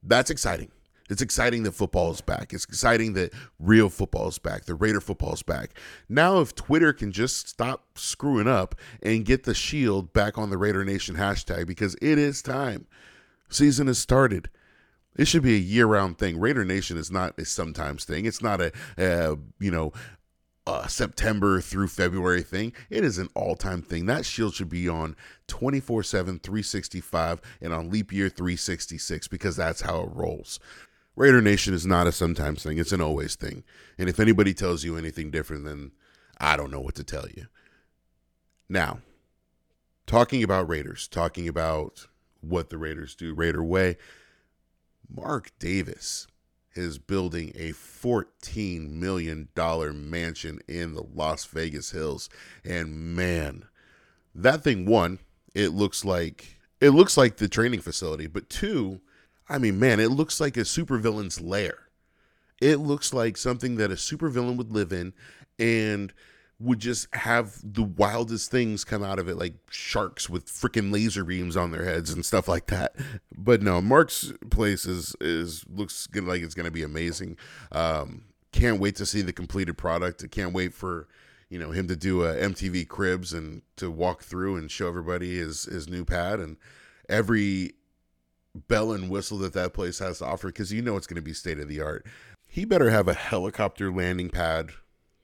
That's 0.00 0.30
exciting. 0.30 0.70
It's 1.10 1.22
exciting 1.22 1.62
that 1.64 1.72
football 1.72 2.10
is 2.10 2.20
back. 2.20 2.52
It's 2.52 2.64
exciting 2.64 3.12
that 3.14 3.32
real 3.58 3.88
football 3.88 4.28
is 4.28 4.38
back. 4.38 4.64
The 4.64 4.74
Raider 4.74 5.00
football 5.00 5.34
is 5.34 5.42
back. 5.42 5.78
Now, 6.08 6.40
if 6.40 6.54
Twitter 6.54 6.92
can 6.92 7.12
just 7.12 7.48
stop 7.48 7.98
screwing 7.98 8.48
up 8.48 8.74
and 9.02 9.24
get 9.24 9.44
the 9.44 9.54
shield 9.54 10.12
back 10.12 10.38
on 10.38 10.50
the 10.50 10.58
Raider 10.58 10.84
Nation 10.84 11.16
hashtag, 11.16 11.66
because 11.66 11.96
it 12.00 12.18
is 12.18 12.42
time. 12.42 12.86
Season 13.48 13.86
has 13.86 13.98
started. 13.98 14.48
It 15.16 15.26
should 15.26 15.42
be 15.42 15.54
a 15.54 15.58
year-round 15.58 16.18
thing. 16.18 16.40
Raider 16.40 16.64
Nation 16.64 16.96
is 16.96 17.10
not 17.10 17.38
a 17.38 17.44
sometimes 17.44 18.04
thing. 18.04 18.24
It's 18.24 18.42
not 18.42 18.60
a, 18.60 18.72
a 18.96 19.36
you 19.58 19.70
know 19.70 19.92
uh, 20.66 20.86
September 20.86 21.60
through 21.60 21.88
February 21.88 22.42
thing. 22.42 22.72
It 22.88 23.04
is 23.04 23.18
an 23.18 23.28
all 23.34 23.56
time 23.56 23.82
thing. 23.82 24.06
That 24.06 24.24
shield 24.24 24.54
should 24.54 24.68
be 24.68 24.88
on 24.88 25.16
24 25.48 26.02
7, 26.02 26.38
365, 26.38 27.40
and 27.60 27.72
on 27.72 27.90
leap 27.90 28.12
year 28.12 28.28
366 28.28 29.28
because 29.28 29.56
that's 29.56 29.82
how 29.82 30.02
it 30.02 30.10
rolls. 30.12 30.58
Raider 31.14 31.42
Nation 31.42 31.74
is 31.74 31.86
not 31.86 32.06
a 32.06 32.12
sometimes 32.12 32.62
thing, 32.62 32.78
it's 32.78 32.92
an 32.92 33.00
always 33.00 33.34
thing. 33.34 33.64
And 33.98 34.08
if 34.08 34.18
anybody 34.18 34.54
tells 34.54 34.84
you 34.84 34.96
anything 34.96 35.30
different, 35.30 35.64
then 35.64 35.92
I 36.38 36.56
don't 36.56 36.70
know 36.70 36.80
what 36.80 36.94
to 36.96 37.04
tell 37.04 37.26
you. 37.28 37.46
Now, 38.68 39.00
talking 40.06 40.42
about 40.42 40.68
Raiders, 40.68 41.08
talking 41.08 41.48
about 41.48 42.06
what 42.40 42.70
the 42.70 42.78
Raiders 42.78 43.14
do, 43.14 43.34
Raider 43.34 43.62
Way, 43.62 43.98
Mark 45.14 45.50
Davis 45.58 46.26
is 46.74 46.98
building 46.98 47.52
a 47.54 47.72
$14 47.72 48.90
million 48.90 49.48
mansion 50.10 50.60
in 50.66 50.94
the 50.94 51.02
Las 51.02 51.44
Vegas 51.44 51.90
Hills. 51.90 52.30
And 52.64 53.14
man, 53.14 53.66
that 54.34 54.62
thing, 54.62 54.86
one, 54.86 55.18
it 55.54 55.68
looks 55.68 56.04
like 56.04 56.58
it 56.80 56.90
looks 56.90 57.16
like 57.16 57.36
the 57.36 57.48
training 57.48 57.80
facility, 57.80 58.26
but 58.26 58.48
two, 58.48 59.00
I 59.48 59.58
mean, 59.58 59.78
man, 59.78 60.00
it 60.00 60.10
looks 60.10 60.40
like 60.40 60.56
a 60.56 60.60
supervillain's 60.60 61.40
lair. 61.40 61.78
It 62.60 62.76
looks 62.76 63.12
like 63.12 63.36
something 63.36 63.76
that 63.76 63.90
a 63.90 63.94
supervillain 63.94 64.56
would 64.56 64.72
live 64.72 64.92
in. 64.92 65.12
And 65.58 66.12
would 66.62 66.78
just 66.78 67.12
have 67.14 67.58
the 67.62 67.82
wildest 67.82 68.50
things 68.50 68.84
come 68.84 69.02
out 69.02 69.18
of 69.18 69.28
it, 69.28 69.36
like 69.36 69.54
sharks 69.70 70.30
with 70.30 70.46
freaking 70.46 70.92
laser 70.92 71.24
beams 71.24 71.56
on 71.56 71.70
their 71.72 71.84
heads 71.84 72.10
and 72.10 72.24
stuff 72.24 72.48
like 72.48 72.66
that. 72.66 72.94
But 73.36 73.62
no, 73.62 73.80
Mark's 73.80 74.32
place 74.50 74.86
is 74.86 75.16
is 75.20 75.64
looks 75.68 76.08
like 76.14 76.42
it's 76.42 76.54
going 76.54 76.66
to 76.66 76.70
be 76.70 76.82
amazing. 76.82 77.36
Um, 77.72 78.24
can't 78.52 78.80
wait 78.80 78.96
to 78.96 79.06
see 79.06 79.22
the 79.22 79.32
completed 79.32 79.76
product. 79.76 80.22
I 80.24 80.28
can't 80.28 80.52
wait 80.52 80.72
for 80.72 81.08
you 81.48 81.58
know 81.58 81.72
him 81.72 81.88
to 81.88 81.96
do 81.96 82.22
a 82.22 82.34
MTV 82.34 82.88
Cribs 82.88 83.32
and 83.32 83.62
to 83.76 83.90
walk 83.90 84.22
through 84.22 84.56
and 84.56 84.70
show 84.70 84.88
everybody 84.88 85.38
his 85.38 85.64
his 85.64 85.88
new 85.88 86.04
pad 86.04 86.38
and 86.38 86.56
every 87.08 87.72
bell 88.54 88.92
and 88.92 89.08
whistle 89.08 89.38
that 89.38 89.54
that 89.54 89.72
place 89.72 89.98
has 89.98 90.18
to 90.18 90.26
offer 90.26 90.48
because 90.48 90.72
you 90.72 90.82
know 90.82 90.96
it's 90.96 91.06
going 91.06 91.16
to 91.16 91.22
be 91.22 91.32
state 91.32 91.58
of 91.58 91.68
the 91.68 91.80
art. 91.80 92.06
He 92.46 92.64
better 92.64 92.90
have 92.90 93.08
a 93.08 93.14
helicopter 93.14 93.90
landing 93.90 94.28
pad 94.28 94.70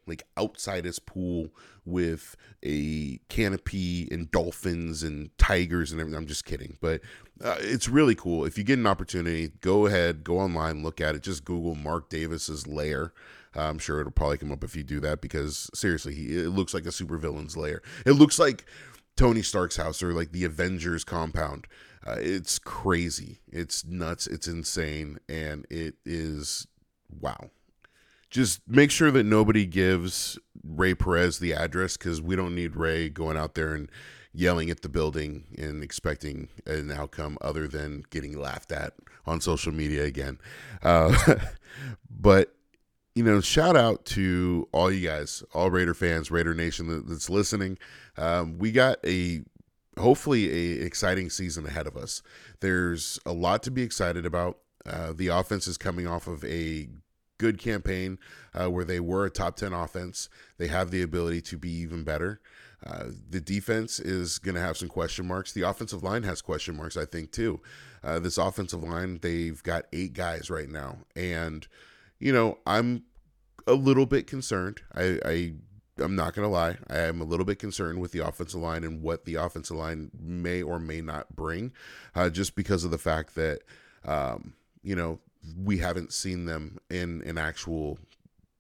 like 0.07 0.25
outside 0.37 0.87
his 0.87 0.99
pool 0.99 1.49
with 1.85 2.37
a 2.65 3.19
canopy 3.29 4.09
and 4.11 4.31
dolphins 4.31 5.03
and 5.03 5.31
tigers 5.39 5.93
and 5.93 6.01
everything. 6.01 6.19
I'm 6.19 6.27
just 6.27 6.45
kidding, 6.45 6.79
but 6.81 7.03
uh, 7.43 7.57
it's 7.61 7.89
really 7.89 8.15
cool. 8.15 8.45
If 8.45 8.59
you 8.59 8.65
get 8.65 8.79
an 8.79 8.87
opportunity, 8.87 9.53
go 9.61 9.87
ahead, 9.87 10.25
go 10.25 10.39
online, 10.39 10.83
look 10.83 11.01
at 11.01 11.15
it. 11.15 11.23
Just 11.23 11.45
Google 11.45 11.75
Mark 11.75 12.09
Davis's 12.09 12.67
lair. 12.67 13.13
Uh, 13.55 13.63
I'm 13.63 13.79
sure 13.79 14.01
it'll 14.01 14.13
probably 14.13 14.39
come 14.39 14.53
up 14.53 14.65
if 14.65 14.75
you 14.77 14.83
do 14.83 15.01
that 15.01 15.21
because 15.21 15.71
seriously, 15.75 16.15
he, 16.15 16.39
it 16.39 16.51
looks 16.51 16.75
like 16.75 16.85
a 16.85 16.91
supervillain's 16.91 17.57
lair. 17.57 17.83
It 18.05 18.13
looks 18.13 18.39
like 18.39 18.65
Tony 19.19 19.43
Stark's 19.43 19.77
house 19.77 20.03
or 20.03 20.15
like 20.15 20.33
the 20.33 20.45
Avengers 20.45 21.05
compound. 21.05 21.67
Uh, 22.07 22.17
it's 22.19 22.59
crazy. 22.59 23.41
It's 23.53 23.85
nuts. 23.85 24.27
It's 24.27 24.49
insane, 24.49 25.19
and 25.29 25.67
it 25.69 25.97
is 26.07 26.67
wow 27.21 27.51
just 28.31 28.61
make 28.69 28.91
sure 28.91 29.11
that 29.11 29.25
nobody 29.25 29.65
gives 29.67 30.39
Ray 30.63 30.95
Perez 30.95 31.39
the 31.39 31.55
address 31.55 31.97
because 31.97 32.21
we 32.21 32.37
don't 32.37 32.55
need 32.55 32.77
Ray 32.77 33.09
going 33.09 33.37
out 33.37 33.55
there 33.55 33.75
and 33.75 33.91
yelling 34.33 34.71
at 34.71 34.83
the 34.83 34.89
building 34.89 35.45
and 35.57 35.83
expecting 35.83 36.49
an 36.67 36.91
outcome 36.91 37.39
other 37.41 37.67
than 37.67 38.05
getting 38.11 38.39
laughed 38.39 38.71
at 38.71 38.95
on 39.27 39.41
social 39.41 39.73
media 39.73 40.05
again. 40.05 40.39
Uh, 40.83 41.17
but 42.11 42.55
you 43.19 43.25
know, 43.25 43.41
shout 43.41 43.77
out 43.77 44.05
to 44.05 44.69
all 44.71 44.93
you 44.93 45.09
guys, 45.09 45.43
all 45.53 45.73
Raider 45.73 45.93
fans, 45.93 46.31
Raider 46.31 46.55
Nation 46.55 47.03
that's 47.09 47.29
listening. 47.29 47.77
Um, 48.17 48.59
we 48.59 48.71
got 48.71 48.99
a 49.05 49.43
hopefully 49.99 50.49
a 50.49 50.85
exciting 50.87 51.29
season 51.29 51.67
ahead 51.67 51.89
of 51.89 51.97
us. 51.97 52.23
There's 52.61 53.19
a 53.27 53.33
lot 53.33 53.65
to 53.65 53.73
be 53.73 53.83
excited 53.83 54.25
about. 54.25 54.59
Uh, 54.87 55.13
the 55.13 55.27
offense 55.27 55.67
is 55.67 55.77
coming 55.77 56.07
off 56.07 56.29
of 56.29 56.45
a 56.45 56.87
good 57.39 57.59
campaign 57.59 58.21
uh, 58.55 58.71
where 58.71 58.85
they 58.85 59.01
were 59.01 59.27
a 59.27 59.31
top 59.31 59.57
10 59.57 59.73
offense. 59.73 60.29
They 60.57 60.69
have 60.69 60.93
the 60.93 61.03
ability 61.03 61.41
to 61.43 61.59
be 61.59 61.73
even 61.73 62.05
better. 62.05 62.41
Uh, 62.87 63.07
the 63.29 63.41
defense 63.41 63.99
is 63.99 64.39
going 64.39 64.55
to 64.55 64.61
have 64.61 64.77
some 64.77 64.87
question 64.87 65.27
marks. 65.27 65.53
The 65.53 65.63
offensive 65.63 66.05
line 66.05 66.23
has 66.23 66.41
question 66.41 66.77
marks, 66.77 66.97
I 66.97 67.05
think, 67.05 67.33
too. 67.33 67.61
Uh, 68.05 68.21
this 68.21 68.39
offensive 68.39 68.85
line, 68.85 69.19
they've 69.23 69.61
got 69.65 69.87
eight 69.93 70.13
guys 70.13 70.51
right 70.51 70.69
now. 70.69 70.99
And, 71.17 71.67
you 72.21 72.33
know, 72.33 72.59
I'm 72.65 73.03
a 73.69 73.75
little 73.75 74.07
bit 74.07 74.27
concerned. 74.27 74.81
I, 74.95 75.19
I 75.25 75.53
I'm 76.01 76.17
not 76.17 76.35
going 76.35 76.47
to 76.47 76.53
lie. 76.53 76.77
I 76.89 76.99
am 77.01 77.21
a 77.21 77.25
little 77.25 77.45
bit 77.45 77.59
concerned 77.59 78.01
with 78.01 78.13
the 78.13 78.21
offensive 78.21 78.61
line 78.61 78.85
and 78.85 79.03
what 79.03 79.25
the 79.25 79.35
offensive 79.35 79.77
line 79.77 80.11
may 80.19 80.63
or 80.63 80.79
may 80.79 81.01
not 81.01 81.35
bring, 81.35 81.73
uh, 82.15 82.31
just 82.31 82.55
because 82.55 82.85
of 82.85 82.91
the 82.91 82.99
fact 82.99 83.35
that, 83.35 83.61
um, 84.05 84.55
you 84.83 84.95
know, 84.95 85.19
we 85.57 85.79
haven't 85.79 86.13
seen 86.13 86.45
them 86.45 86.79
in 86.91 87.23
an 87.25 87.39
actual 87.39 87.99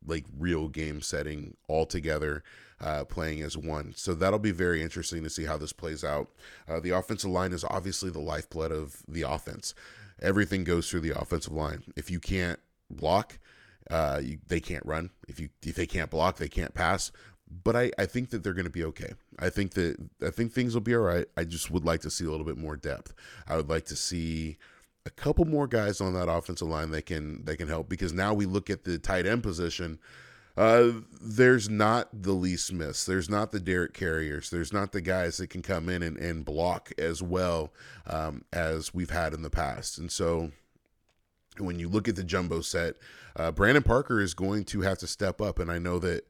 like 0.06 0.24
real 0.38 0.68
game 0.68 1.00
setting 1.00 1.56
all 1.68 1.84
together 1.84 2.42
uh, 2.80 3.04
playing 3.04 3.42
as 3.42 3.56
one 3.56 3.92
so 3.96 4.14
that'll 4.14 4.38
be 4.38 4.52
very 4.52 4.80
interesting 4.80 5.22
to 5.24 5.28
see 5.28 5.44
how 5.44 5.56
this 5.56 5.72
plays 5.72 6.04
out 6.04 6.28
uh, 6.68 6.78
the 6.78 6.90
offensive 6.90 7.30
line 7.30 7.52
is 7.52 7.64
obviously 7.64 8.08
the 8.08 8.20
lifeblood 8.20 8.70
of 8.70 9.02
the 9.08 9.22
offense 9.22 9.74
everything 10.22 10.62
goes 10.62 10.88
through 10.88 11.00
the 11.00 11.18
offensive 11.20 11.52
line 11.52 11.82
if 11.96 12.10
you 12.10 12.20
can't 12.20 12.60
block 12.88 13.38
uh, 13.90 14.20
you, 14.22 14.38
they 14.46 14.60
can't 14.60 14.84
run 14.84 15.10
if 15.28 15.40
you 15.40 15.48
if 15.64 15.74
they 15.74 15.86
can't 15.86 16.10
block 16.10 16.36
they 16.36 16.48
can't 16.48 16.74
pass 16.74 17.10
but 17.64 17.76
I, 17.76 17.90
I 17.98 18.06
think 18.06 18.30
that 18.30 18.42
they're 18.42 18.54
going 18.54 18.64
to 18.64 18.70
be 18.70 18.84
okay. 18.84 19.12
I 19.38 19.50
think 19.50 19.74
that 19.74 19.96
I 20.22 20.30
think 20.30 20.52
things 20.52 20.74
will 20.74 20.80
be 20.80 20.94
all 20.94 21.02
right. 21.02 21.26
I 21.36 21.44
just 21.44 21.70
would 21.70 21.84
like 21.84 22.00
to 22.02 22.10
see 22.10 22.24
a 22.24 22.30
little 22.30 22.46
bit 22.46 22.58
more 22.58 22.76
depth. 22.76 23.14
I 23.46 23.56
would 23.56 23.68
like 23.68 23.86
to 23.86 23.96
see 23.96 24.58
a 25.06 25.10
couple 25.10 25.44
more 25.44 25.66
guys 25.66 26.00
on 26.00 26.14
that 26.14 26.28
offensive 26.30 26.68
line 26.68 26.90
that 26.90 27.06
can 27.06 27.44
that 27.44 27.56
can 27.56 27.68
help 27.68 27.88
because 27.88 28.12
now 28.12 28.34
we 28.34 28.46
look 28.46 28.70
at 28.70 28.84
the 28.84 28.98
tight 28.98 29.26
end 29.26 29.42
position. 29.42 29.98
Uh, 30.56 30.90
there's 31.20 31.68
not 31.68 32.08
the 32.12 32.32
Lee 32.32 32.56
Smiths. 32.56 33.06
There's 33.06 33.30
not 33.30 33.52
the 33.52 33.60
Derek 33.60 33.94
Carriers. 33.94 34.50
There's 34.50 34.72
not 34.72 34.90
the 34.90 35.00
guys 35.00 35.36
that 35.36 35.50
can 35.50 35.62
come 35.62 35.88
in 35.88 36.02
and, 36.02 36.16
and 36.16 36.44
block 36.44 36.90
as 36.98 37.22
well 37.22 37.72
um, 38.08 38.44
as 38.52 38.92
we've 38.92 39.10
had 39.10 39.34
in 39.34 39.42
the 39.42 39.50
past. 39.50 39.98
And 39.98 40.10
so 40.10 40.50
when 41.60 41.78
you 41.78 41.88
look 41.88 42.08
at 42.08 42.16
the 42.16 42.24
jumbo 42.24 42.60
set, 42.60 42.96
uh, 43.36 43.50
Brandon 43.50 43.82
Parker 43.82 44.20
is 44.20 44.34
going 44.34 44.64
to 44.66 44.80
have 44.82 44.98
to 44.98 45.06
step 45.06 45.40
up. 45.40 45.58
And 45.58 45.70
I 45.70 45.78
know 45.78 45.98
that 45.98 46.26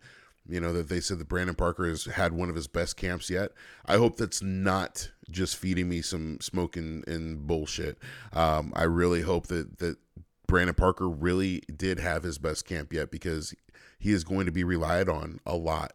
you 0.49 0.61
know 0.61 0.73
that 0.73 0.89
they 0.89 1.01
said 1.01 1.19
that 1.19 1.29
Brandon 1.29 1.55
Parker 1.55 1.87
has 1.87 2.07
had 2.07 2.33
one 2.33 2.49
of 2.49 2.57
his 2.57 2.67
best 2.67 2.97
camps 2.97 3.29
yet. 3.29 3.53
I 3.85 3.97
hope 3.97 4.17
that's 4.17 4.43
not 4.43 5.11
just 5.31 5.57
feeding 5.57 5.89
me 5.89 6.01
some 6.01 6.39
smoking 6.41 7.05
and 7.07 7.47
bullshit. 7.47 7.99
Um, 8.33 8.73
I 8.75 8.85
really 8.85 9.23
hope 9.23 9.49
that 9.49 9.79
that 9.79 9.99
Brandon 10.47 10.75
Parker 10.75 11.09
really 11.09 11.63
did 11.75 12.01
have 12.01 12.23
his 12.23 12.39
best 12.39 12.65
camp 12.65 12.93
yet 12.93 13.11
because 13.11 13.55
he 13.99 14.13
is 14.13 14.25
going 14.25 14.47
to 14.47 14.53
be 14.53 14.65
relied 14.65 15.09
on 15.09 15.41
a 15.45 15.55
lot. 15.55 15.93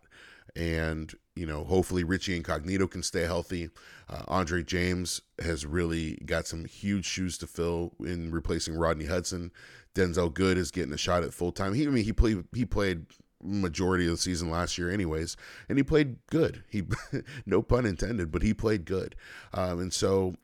And 0.55 1.13
you 1.36 1.45
know, 1.45 1.63
hopefully 1.63 2.03
Richie 2.03 2.36
Incognito 2.36 2.88
can 2.88 3.01
stay 3.01 3.22
healthy. 3.22 3.69
Uh, 4.07 4.24
Andre 4.27 4.63
James 4.63 5.22
has 5.43 5.65
really 5.65 6.15
got 6.25 6.45
some 6.45 6.65
huge 6.65 7.05
shoes 7.05 7.38
to 7.39 7.48
fill 7.48 7.93
in 8.00 8.31
replacing 8.31 8.75
Rodney 8.75 9.05
Hudson. 9.05 9.51
Denzelle 9.95 10.33
Good 10.33 10.57
is 10.57 10.72
getting 10.72 10.93
a 10.93 10.98
shot 10.98 11.24
at 11.24 11.33
full 11.33 11.51
time. 11.51 11.74
He, 11.74 11.88
I 11.88 11.89
mean, 11.89 12.03
he 12.03 12.13
played 12.13 12.43
he 12.53 12.65
played 12.65 13.05
majority 13.43 14.05
of 14.05 14.12
the 14.12 14.17
season 14.17 14.50
last 14.50 14.77
year, 14.77 14.89
anyways, 14.89 15.36
and 15.67 15.77
he 15.77 15.83
played 15.83 16.17
good. 16.27 16.63
He, 16.69 16.83
no 17.45 17.62
pun 17.62 17.86
intended, 17.86 18.31
but 18.31 18.41
he 18.41 18.53
played 18.53 18.86
good. 18.86 19.15
Um, 19.53 19.79
and 19.79 19.93
so, 19.93 20.36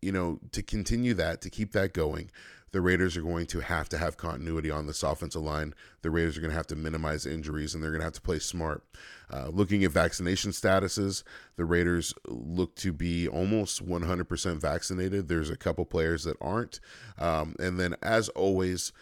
you 0.00 0.12
know, 0.12 0.40
to 0.52 0.62
continue 0.62 1.14
that, 1.14 1.40
to 1.42 1.50
keep 1.50 1.72
that 1.72 1.92
going, 1.92 2.30
the 2.76 2.82
Raiders 2.82 3.16
are 3.16 3.22
going 3.22 3.46
to 3.46 3.60
have 3.60 3.88
to 3.88 3.96
have 3.96 4.18
continuity 4.18 4.70
on 4.70 4.86
this 4.86 5.02
offensive 5.02 5.40
line. 5.40 5.72
The 6.02 6.10
Raiders 6.10 6.36
are 6.36 6.42
going 6.42 6.50
to 6.50 6.56
have 6.58 6.66
to 6.66 6.76
minimize 6.76 7.24
injuries, 7.24 7.74
and 7.74 7.82
they're 7.82 7.90
going 7.90 8.02
to 8.02 8.06
have 8.06 8.12
to 8.12 8.20
play 8.20 8.38
smart. 8.38 8.84
Uh, 9.32 9.48
looking 9.48 9.82
at 9.82 9.92
vaccination 9.92 10.50
statuses, 10.50 11.22
the 11.56 11.64
Raiders 11.64 12.12
look 12.28 12.74
to 12.74 12.92
be 12.92 13.26
almost 13.26 13.82
100% 13.82 14.60
vaccinated. 14.60 15.26
There's 15.26 15.48
a 15.48 15.56
couple 15.56 15.86
players 15.86 16.24
that 16.24 16.36
aren't. 16.38 16.80
Um, 17.18 17.56
and 17.58 17.80
then, 17.80 17.96
as 18.02 18.28
always, 18.28 18.92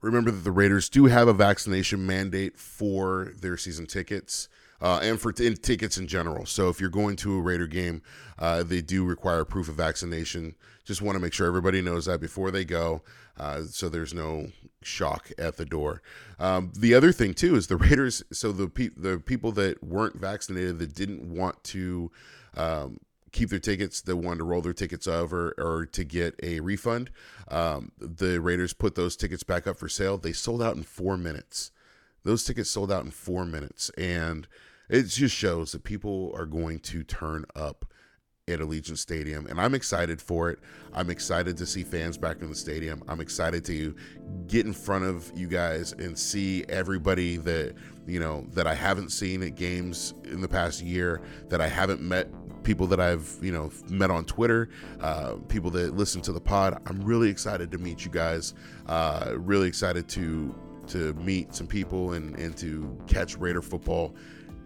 Remember 0.00 0.30
that 0.30 0.44
the 0.44 0.52
Raiders 0.52 0.90
do 0.90 1.06
have 1.06 1.28
a 1.28 1.32
vaccination 1.32 2.06
mandate 2.06 2.58
for 2.58 3.32
their 3.40 3.56
season 3.56 3.86
tickets. 3.86 4.50
Uh, 4.84 5.00
and 5.02 5.18
for 5.18 5.32
t- 5.32 5.54
tickets 5.54 5.96
in 5.96 6.06
general. 6.06 6.44
So 6.44 6.68
if 6.68 6.78
you're 6.78 6.90
going 6.90 7.16
to 7.16 7.38
a 7.38 7.40
Raider 7.40 7.66
game, 7.66 8.02
uh, 8.38 8.62
they 8.62 8.82
do 8.82 9.02
require 9.02 9.42
proof 9.46 9.70
of 9.70 9.76
vaccination. 9.76 10.56
Just 10.84 11.00
want 11.00 11.16
to 11.16 11.20
make 11.20 11.32
sure 11.32 11.46
everybody 11.46 11.80
knows 11.80 12.04
that 12.04 12.20
before 12.20 12.50
they 12.50 12.66
go, 12.66 13.00
uh, 13.38 13.62
so 13.62 13.88
there's 13.88 14.12
no 14.12 14.48
shock 14.82 15.30
at 15.38 15.56
the 15.56 15.64
door. 15.64 16.02
Um, 16.38 16.70
the 16.78 16.92
other 16.92 17.12
thing 17.12 17.32
too 17.32 17.56
is 17.56 17.66
the 17.66 17.76
Raiders. 17.76 18.22
So 18.30 18.52
the 18.52 18.68
pe- 18.68 18.90
the 18.94 19.18
people 19.18 19.52
that 19.52 19.82
weren't 19.82 20.16
vaccinated 20.16 20.78
that 20.80 20.94
didn't 20.94 21.34
want 21.34 21.64
to 21.64 22.10
um, 22.54 22.98
keep 23.32 23.48
their 23.48 23.58
tickets, 23.60 24.02
that 24.02 24.16
wanted 24.16 24.40
to 24.40 24.44
roll 24.44 24.60
their 24.60 24.74
tickets 24.74 25.06
over 25.06 25.54
or 25.56 25.86
to 25.86 26.04
get 26.04 26.38
a 26.42 26.60
refund. 26.60 27.10
Um, 27.48 27.92
the 27.98 28.38
Raiders 28.38 28.74
put 28.74 28.96
those 28.96 29.16
tickets 29.16 29.44
back 29.44 29.66
up 29.66 29.78
for 29.78 29.88
sale. 29.88 30.18
They 30.18 30.32
sold 30.34 30.62
out 30.62 30.76
in 30.76 30.82
four 30.82 31.16
minutes. 31.16 31.70
Those 32.22 32.44
tickets 32.44 32.68
sold 32.68 32.92
out 32.92 33.06
in 33.06 33.10
four 33.10 33.46
minutes. 33.46 33.90
And 33.96 34.46
it 34.88 35.04
just 35.04 35.34
shows 35.34 35.72
that 35.72 35.84
people 35.84 36.32
are 36.36 36.46
going 36.46 36.78
to 36.80 37.02
turn 37.02 37.44
up 37.54 37.84
at 38.46 38.60
Allegiant 38.60 38.98
Stadium, 38.98 39.46
and 39.46 39.58
I'm 39.58 39.74
excited 39.74 40.20
for 40.20 40.50
it. 40.50 40.58
I'm 40.92 41.08
excited 41.08 41.56
to 41.56 41.66
see 41.66 41.82
fans 41.82 42.18
back 42.18 42.42
in 42.42 42.50
the 42.50 42.54
stadium. 42.54 43.02
I'm 43.08 43.20
excited 43.20 43.64
to 43.66 43.94
get 44.46 44.66
in 44.66 44.74
front 44.74 45.04
of 45.04 45.32
you 45.34 45.48
guys 45.48 45.92
and 45.92 46.18
see 46.18 46.64
everybody 46.68 47.38
that 47.38 47.74
you 48.06 48.20
know 48.20 48.46
that 48.50 48.66
I 48.66 48.74
haven't 48.74 49.10
seen 49.10 49.42
at 49.42 49.54
games 49.54 50.12
in 50.24 50.40
the 50.42 50.48
past 50.48 50.82
year, 50.82 51.22
that 51.48 51.60
I 51.60 51.68
haven't 51.68 52.02
met 52.02 52.28
people 52.64 52.86
that 52.88 53.00
I've 53.00 53.34
you 53.40 53.52
know 53.52 53.70
met 53.88 54.10
on 54.10 54.26
Twitter, 54.26 54.68
uh, 55.00 55.36
people 55.48 55.70
that 55.70 55.96
listen 55.96 56.20
to 56.22 56.32
the 56.32 56.40
pod. 56.40 56.82
I'm 56.86 57.02
really 57.02 57.30
excited 57.30 57.70
to 57.70 57.78
meet 57.78 58.04
you 58.04 58.10
guys. 58.10 58.52
Uh, 58.86 59.32
really 59.36 59.68
excited 59.68 60.06
to 60.10 60.54
to 60.88 61.14
meet 61.14 61.54
some 61.54 61.66
people 61.66 62.12
and 62.12 62.38
and 62.38 62.54
to 62.58 62.98
catch 63.06 63.38
Raider 63.38 63.62
football 63.62 64.14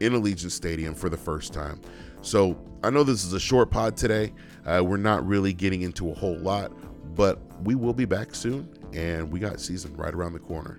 in 0.01 0.13
Allegiant 0.13 0.51
Stadium 0.51 0.95
for 0.95 1.09
the 1.09 1.17
first 1.17 1.53
time. 1.53 1.81
So 2.23 2.57
I 2.83 2.91
know 2.91 3.05
this 3.05 3.25
is 3.25 3.33
a 3.33 3.41
short 3.41 3.71
pod 3.71 3.97
today. 3.97 4.33
Uh, 4.67 4.83
we're 4.85 4.97
not 4.97 5.27
really 5.27 5.53
getting 5.53 5.83
into 5.83 6.11
a 6.11 6.15
whole 6.15 6.39
lot, 6.39 6.73
but 7.15 7.41
we 7.63 7.75
will 7.75 7.95
be 7.95 8.05
back 8.05 8.35
soon, 8.35 8.69
and 8.93 9.31
we 9.31 9.41
got 9.41 9.61
season 9.61 9.95
right 9.97 10.15
around 10.15 10.33
the 10.33 10.39
corner. 10.39 10.79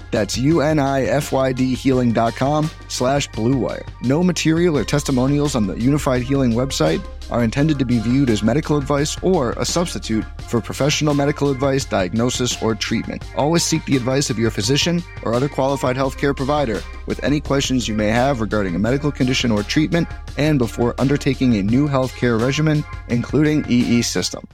That's 0.11 0.37
U-N-I-F-Y-D 0.37 1.73
healing.com 1.73 2.69
slash 2.87 3.29
bluewire. 3.29 3.87
No 4.01 4.23
material 4.23 4.77
or 4.77 4.83
testimonials 4.83 5.55
on 5.55 5.67
the 5.67 5.75
Unifyd 5.75 6.21
Healing 6.21 6.51
website 6.51 7.01
are 7.31 7.43
intended 7.43 7.79
to 7.79 7.85
be 7.85 7.99
viewed 7.99 8.29
as 8.29 8.43
medical 8.43 8.77
advice 8.77 9.17
or 9.23 9.53
a 9.53 9.65
substitute 9.65 10.25
for 10.41 10.59
professional 10.59 11.13
medical 11.13 11.49
advice, 11.49 11.85
diagnosis, 11.85 12.61
or 12.61 12.75
treatment. 12.75 13.23
Always 13.37 13.63
seek 13.63 13.85
the 13.85 13.95
advice 13.95 14.29
of 14.29 14.37
your 14.37 14.51
physician 14.51 15.01
or 15.23 15.33
other 15.33 15.47
qualified 15.47 15.95
healthcare 15.95 16.35
provider 16.35 16.81
with 17.05 17.23
any 17.23 17.39
questions 17.39 17.87
you 17.87 17.95
may 17.95 18.09
have 18.09 18.41
regarding 18.41 18.75
a 18.75 18.79
medical 18.79 19.11
condition 19.11 19.51
or 19.51 19.63
treatment 19.63 20.07
and 20.37 20.59
before 20.59 20.93
undertaking 20.99 21.55
a 21.55 21.63
new 21.63 21.87
healthcare 21.87 22.39
regimen, 22.39 22.83
including 23.07 23.65
EE 23.69 24.01
system. 24.01 24.45